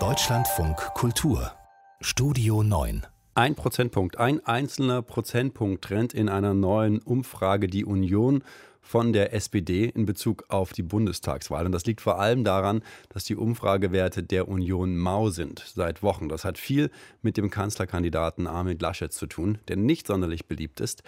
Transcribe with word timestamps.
Deutschlandfunk 0.00 0.76
Kultur 0.94 1.52
Studio 2.00 2.64
9 2.64 3.06
ein 3.36 3.56
Prozentpunkt, 3.56 4.18
ein 4.18 4.44
einzelner 4.46 5.02
Prozentpunkt 5.02 5.82
trennt 5.82 6.14
in 6.14 6.28
einer 6.28 6.54
neuen 6.54 7.00
Umfrage 7.00 7.66
die 7.66 7.84
Union 7.84 8.44
von 8.80 9.12
der 9.12 9.32
SPD 9.32 9.86
in 9.86 10.06
Bezug 10.06 10.44
auf 10.48 10.72
die 10.72 10.84
Bundestagswahl. 10.84 11.66
Und 11.66 11.72
das 11.72 11.84
liegt 11.84 12.00
vor 12.00 12.20
allem 12.20 12.44
daran, 12.44 12.82
dass 13.08 13.24
die 13.24 13.34
Umfragewerte 13.34 14.22
der 14.22 14.46
Union 14.46 14.96
mau 14.96 15.30
sind 15.30 15.64
seit 15.66 16.02
Wochen. 16.02 16.28
Das 16.28 16.44
hat 16.44 16.58
viel 16.58 16.90
mit 17.22 17.36
dem 17.36 17.50
Kanzlerkandidaten 17.50 18.46
Armin 18.46 18.78
Laschet 18.78 19.12
zu 19.12 19.26
tun, 19.26 19.58
der 19.66 19.76
nicht 19.76 20.06
sonderlich 20.06 20.46
beliebt 20.46 20.80
ist. 20.80 21.02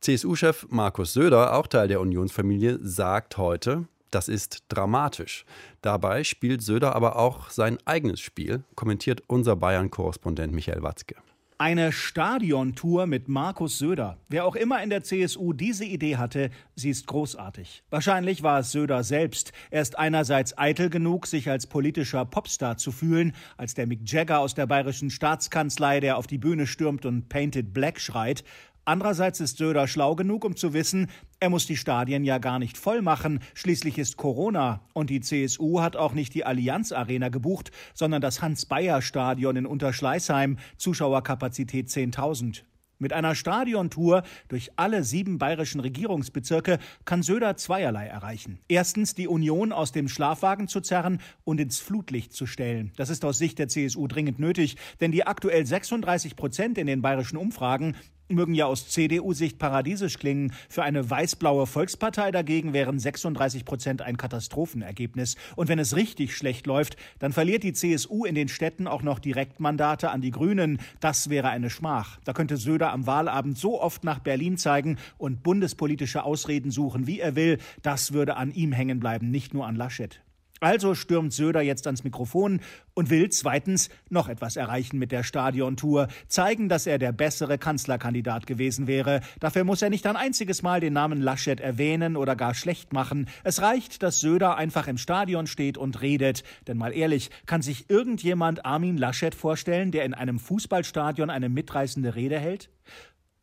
CSU-Chef 0.00 0.66
Markus 0.68 1.14
Söder, 1.14 1.54
auch 1.54 1.66
Teil 1.66 1.88
der 1.88 2.00
Unionsfamilie, 2.00 2.78
sagt 2.82 3.38
heute, 3.38 3.88
das 4.14 4.28
ist 4.28 4.64
dramatisch. 4.68 5.44
Dabei 5.80 6.24
spielt 6.24 6.62
Söder 6.62 6.94
aber 6.94 7.16
auch 7.16 7.50
sein 7.50 7.78
eigenes 7.84 8.20
Spiel, 8.20 8.62
kommentiert 8.74 9.22
unser 9.26 9.56
Bayern-Korrespondent 9.56 10.52
Michael 10.52 10.82
Watzke. 10.82 11.16
Eine 11.58 11.92
Stadiontour 11.92 13.06
mit 13.06 13.28
Markus 13.28 13.78
Söder. 13.78 14.18
Wer 14.28 14.44
auch 14.46 14.56
immer 14.56 14.82
in 14.82 14.90
der 14.90 15.04
CSU 15.04 15.52
diese 15.52 15.84
Idee 15.84 16.16
hatte, 16.16 16.50
sie 16.74 16.90
ist 16.90 17.06
großartig. 17.06 17.84
Wahrscheinlich 17.88 18.42
war 18.42 18.58
es 18.58 18.72
Söder 18.72 19.04
selbst. 19.04 19.52
Er 19.70 19.82
ist 19.82 19.96
einerseits 19.96 20.58
eitel 20.58 20.90
genug, 20.90 21.28
sich 21.28 21.48
als 21.48 21.68
politischer 21.68 22.24
Popstar 22.24 22.78
zu 22.78 22.90
fühlen, 22.90 23.32
als 23.56 23.74
der 23.74 23.86
Mick 23.86 24.00
Jagger 24.10 24.40
aus 24.40 24.54
der 24.54 24.66
bayerischen 24.66 25.10
Staatskanzlei, 25.10 26.00
der 26.00 26.16
auf 26.16 26.26
die 26.26 26.38
Bühne 26.38 26.66
stürmt 26.66 27.06
und 27.06 27.28
Painted 27.28 27.72
Black 27.72 28.00
schreit. 28.00 28.42
Andererseits 28.84 29.38
ist 29.38 29.58
Söder 29.58 29.86
schlau 29.86 30.16
genug, 30.16 30.44
um 30.44 30.56
zu 30.56 30.72
wissen, 30.72 31.08
er 31.38 31.50
muss 31.50 31.66
die 31.66 31.76
Stadien 31.76 32.24
ja 32.24 32.38
gar 32.38 32.58
nicht 32.58 32.76
voll 32.76 33.00
machen. 33.00 33.38
Schließlich 33.54 33.96
ist 33.96 34.16
Corona. 34.16 34.80
Und 34.92 35.08
die 35.08 35.20
CSU 35.20 35.80
hat 35.80 35.94
auch 35.94 36.14
nicht 36.14 36.34
die 36.34 36.44
Allianz 36.44 36.90
Arena 36.90 37.28
gebucht, 37.28 37.70
sondern 37.94 38.20
das 38.20 38.42
Hans-Bayer-Stadion 38.42 39.54
in 39.54 39.66
Unterschleißheim. 39.66 40.58
Zuschauerkapazität 40.78 41.88
10.000. 41.88 42.62
Mit 43.02 43.12
einer 43.12 43.34
Stadiontour 43.34 44.22
durch 44.46 44.70
alle 44.76 45.02
sieben 45.02 45.38
bayerischen 45.38 45.80
Regierungsbezirke 45.80 46.78
kann 47.04 47.24
Söder 47.24 47.56
zweierlei 47.56 48.06
erreichen. 48.06 48.60
Erstens 48.68 49.14
die 49.14 49.26
Union 49.26 49.72
aus 49.72 49.90
dem 49.90 50.08
Schlafwagen 50.08 50.68
zu 50.68 50.80
zerren 50.80 51.20
und 51.42 51.60
ins 51.60 51.80
Flutlicht 51.80 52.32
zu 52.32 52.46
stellen. 52.46 52.92
Das 52.96 53.10
ist 53.10 53.24
aus 53.24 53.38
Sicht 53.38 53.58
der 53.58 53.66
CSU 53.66 54.06
dringend 54.06 54.38
nötig, 54.38 54.76
denn 55.00 55.10
die 55.10 55.26
aktuell 55.26 55.66
36 55.66 56.36
Prozent 56.36 56.78
in 56.78 56.86
den 56.86 57.02
bayerischen 57.02 57.38
Umfragen 57.38 57.96
mögen 58.34 58.54
ja 58.54 58.66
aus 58.66 58.88
CDU-Sicht 58.88 59.58
paradiesisch 59.58 60.18
klingen. 60.18 60.52
Für 60.68 60.82
eine 60.82 61.08
weiß-blaue 61.08 61.66
Volkspartei 61.66 62.30
dagegen 62.30 62.72
wären 62.72 62.98
36 62.98 63.64
Prozent 63.64 64.02
ein 64.02 64.16
Katastrophenergebnis. 64.16 65.36
Und 65.56 65.68
wenn 65.68 65.78
es 65.78 65.96
richtig 65.96 66.36
schlecht 66.36 66.66
läuft, 66.66 66.96
dann 67.18 67.32
verliert 67.32 67.62
die 67.62 67.72
CSU 67.72 68.24
in 68.24 68.34
den 68.34 68.48
Städten 68.48 68.86
auch 68.86 69.02
noch 69.02 69.18
Direktmandate 69.18 70.10
an 70.10 70.20
die 70.20 70.30
Grünen. 70.30 70.78
Das 71.00 71.30
wäre 71.30 71.48
eine 71.50 71.70
Schmach. 71.70 72.18
Da 72.24 72.32
könnte 72.32 72.56
Söder 72.56 72.92
am 72.92 73.06
Wahlabend 73.06 73.58
so 73.58 73.80
oft 73.80 74.04
nach 74.04 74.18
Berlin 74.18 74.56
zeigen 74.56 74.98
und 75.18 75.42
bundespolitische 75.42 76.24
Ausreden 76.24 76.70
suchen, 76.70 77.06
wie 77.06 77.20
er 77.20 77.36
will. 77.36 77.58
Das 77.82 78.12
würde 78.12 78.36
an 78.36 78.52
ihm 78.52 78.72
hängen 78.72 79.00
bleiben, 79.00 79.30
nicht 79.30 79.54
nur 79.54 79.66
an 79.66 79.76
Laschet. 79.76 80.20
Also 80.62 80.94
stürmt 80.94 81.32
Söder 81.32 81.60
jetzt 81.60 81.88
ans 81.88 82.04
Mikrofon 82.04 82.60
und 82.94 83.10
will 83.10 83.28
zweitens 83.30 83.90
noch 84.10 84.28
etwas 84.28 84.54
erreichen 84.54 84.96
mit 84.96 85.10
der 85.10 85.24
Stadiontour, 85.24 86.06
zeigen, 86.28 86.68
dass 86.68 86.86
er 86.86 86.98
der 86.98 87.10
bessere 87.10 87.58
Kanzlerkandidat 87.58 88.46
gewesen 88.46 88.86
wäre. 88.86 89.22
Dafür 89.40 89.64
muss 89.64 89.82
er 89.82 89.90
nicht 89.90 90.06
ein 90.06 90.14
einziges 90.14 90.62
Mal 90.62 90.78
den 90.78 90.92
Namen 90.92 91.20
Laschet 91.20 91.58
erwähnen 91.58 92.16
oder 92.16 92.36
gar 92.36 92.54
schlecht 92.54 92.92
machen. 92.92 93.28
Es 93.42 93.60
reicht, 93.60 94.04
dass 94.04 94.20
Söder 94.20 94.56
einfach 94.56 94.86
im 94.86 94.98
Stadion 94.98 95.48
steht 95.48 95.78
und 95.78 96.00
redet. 96.00 96.44
Denn 96.68 96.78
mal 96.78 96.92
ehrlich, 96.92 97.30
kann 97.46 97.62
sich 97.62 97.90
irgendjemand 97.90 98.64
Armin 98.64 98.96
Laschet 98.96 99.34
vorstellen, 99.34 99.90
der 99.90 100.04
in 100.04 100.14
einem 100.14 100.38
Fußballstadion 100.38 101.28
eine 101.28 101.48
mitreißende 101.48 102.14
Rede 102.14 102.38
hält? 102.38 102.70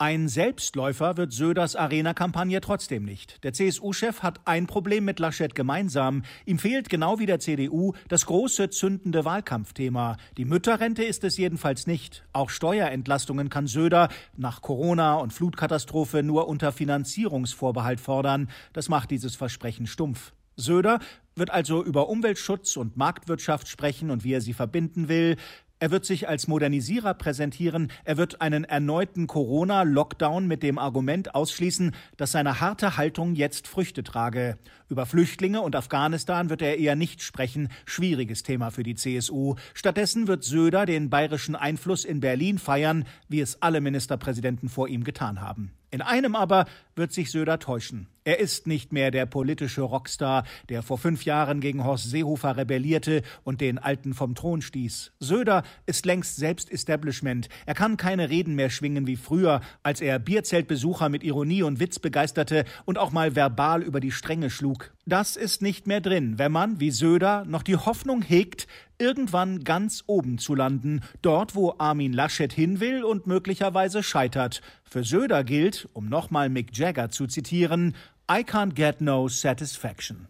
Ein 0.02 0.30
Selbstläufer 0.30 1.17
wird 1.17 1.33
Söders 1.33 1.76
Arena-Kampagne 1.76 2.61
trotzdem 2.61 3.04
nicht. 3.04 3.43
Der 3.43 3.52
CSU-Chef 3.52 4.23
hat 4.23 4.39
ein 4.45 4.65
Problem 4.65 5.04
mit 5.04 5.20
Laschet 5.20 5.54
gemeinsam. 5.54 6.23
Ihm 6.45 6.58
fehlt 6.58 6.87
genau 6.87 7.20
wie 7.20 7.26
der 7.26 7.42
CDU 7.42 7.92
das 8.08 8.26
große 8.26 8.70
zündende 8.70 9.26
Wahlkampfthema. 9.26 10.15
Die 10.38 10.45
Mütterrente 10.45 11.04
ist 11.04 11.26
es 11.26 11.36
jedenfalls 11.36 11.86
nicht. 11.86 12.23
Auch 12.32 12.49
Steuerentlastungen 12.49 13.49
kann 13.49 13.67
Söder 13.67 14.08
nach 14.38 14.61
Corona 14.61 15.15
und 15.15 15.33
Flutkatastrophe 15.33 16.23
nur 16.23 16.48
unter 16.48 16.71
Finanzierungsvorbehalt 16.71 17.99
fordern. 17.99 18.49
Das 18.71 18.88
macht 18.88 19.11
dieses 19.11 19.36
Versprechen 19.36 19.86
stumpf. 19.86 20.32
Söder 20.55 20.99
wird 21.36 21.49
also 21.49 21.83
über 21.83 22.08
Umweltschutz 22.08 22.77
und 22.77 22.95
Marktwirtschaft 22.95 23.67
sprechen 23.67 24.11
und 24.11 24.23
wie 24.23 24.32
er 24.32 24.42
sie 24.42 24.54
verbinden 24.54 25.09
will. 25.09 25.36
Er 25.81 25.91
wird 25.91 26.03
sich 26.03 26.27
als 26.27 26.49
Modernisierer 26.49 27.13
präsentieren, 27.13 27.89
er 28.03 28.17
wird 28.17 28.41
einen 28.41 28.65
erneuten 28.65 29.27
Corona-Lockdown 29.27 30.45
mit 30.45 30.61
dem 30.61 30.77
Argument 30.77 31.33
ausschließen, 31.33 31.95
dass 32.17 32.33
seine 32.33 32.59
harte 32.59 32.97
Haltung 32.97 33.33
jetzt 33.33 33.65
Früchte 33.65 34.03
trage. 34.03 34.57
Über 34.89 35.05
Flüchtlinge 35.05 35.61
und 35.61 35.77
Afghanistan 35.77 36.49
wird 36.49 36.61
er 36.61 36.77
eher 36.77 36.97
nicht 36.97 37.21
sprechen, 37.21 37.69
schwieriges 37.85 38.43
Thema 38.43 38.71
für 38.71 38.83
die 38.83 38.95
CSU. 38.95 39.55
Stattdessen 39.73 40.27
wird 40.27 40.43
Söder 40.43 40.85
den 40.85 41.09
bayerischen 41.09 41.55
Einfluss 41.55 42.03
in 42.03 42.19
Berlin 42.19 42.57
feiern, 42.57 43.05
wie 43.29 43.39
es 43.39 43.61
alle 43.61 43.79
Ministerpräsidenten 43.79 44.67
vor 44.67 44.89
ihm 44.89 45.05
getan 45.05 45.39
haben. 45.39 45.71
In 45.91 46.01
einem 46.01 46.35
aber 46.35 46.65
wird 46.95 47.13
sich 47.13 47.31
Söder 47.31 47.57
täuschen. 47.57 48.07
Er 48.23 48.39
ist 48.39 48.67
nicht 48.67 48.93
mehr 48.93 49.09
der 49.09 49.25
politische 49.25 49.81
Rockstar, 49.81 50.43
der 50.69 50.83
vor 50.83 50.99
fünf 50.99 51.25
Jahren 51.25 51.61
gegen 51.61 51.83
Horst 51.83 52.11
Seehofer 52.11 52.57
rebellierte 52.57 53.23
und 53.43 53.59
den 53.59 53.79
Alten 53.79 54.13
vom 54.13 54.35
Thron 54.35 54.61
stieß. 54.61 55.13
Söder 55.19 55.63
ist 55.85 56.05
längst 56.05 56.35
selbst 56.35 56.71
Establishment. 56.71 57.49
Er 57.65 57.73
kann 57.73 57.97
keine 57.97 58.30
Reden 58.30 58.55
mehr 58.55 58.69
schwingen 58.69 59.07
wie 59.07 59.15
früher, 59.15 59.61
als 59.83 60.02
er 60.02 60.19
Bierzeltbesucher 60.19 61.09
mit 61.09 61.23
Ironie 61.23 61.63
und 61.63 61.80
Witz 61.80 61.99
begeisterte 61.99 62.65
und 62.85 62.97
auch 62.97 63.11
mal 63.11 63.35
verbal 63.35 63.81
über 63.83 63.99
die 63.99 64.11
Stränge 64.11 64.49
schlug. 64.49 64.91
Das 65.05 65.35
ist 65.35 65.61
nicht 65.61 65.87
mehr 65.87 66.02
drin, 66.02 66.37
wenn 66.37 66.52
man, 66.52 66.79
wie 66.79 66.91
Söder, 66.91 67.45
noch 67.45 67.63
die 67.63 67.77
Hoffnung 67.77 68.21
hegt, 68.21 68.67
irgendwann 68.99 69.63
ganz 69.63 70.03
oben 70.08 70.37
zu 70.37 70.53
landen, 70.55 71.02
dort 71.21 71.55
wo 71.55 71.75
Armin 71.77 72.13
Laschet 72.13 72.53
hin 72.53 72.79
will 72.79 73.03
und 73.03 73.27
möglicherweise 73.27 74.03
scheitert. 74.03 74.61
Für 74.83 75.03
Söder 75.03 75.43
gilt, 75.43 75.87
um 75.93 76.09
nochmal 76.09 76.49
Mick 76.49 76.75
Jagger 76.77 77.09
zu 77.09 77.27
zitieren, 77.27 77.95
I 78.31 78.43
can't 78.43 78.75
get 78.75 79.02
no 79.02 79.27
satisfaction. 79.27 80.27